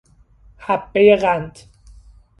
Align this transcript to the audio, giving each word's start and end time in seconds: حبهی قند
حبهی 0.57 1.15
قند 1.15 1.59